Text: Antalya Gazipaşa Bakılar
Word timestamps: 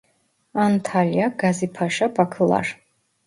Antalya 0.63 1.27
Gazipaşa 1.37 2.13
Bakılar 2.17 2.79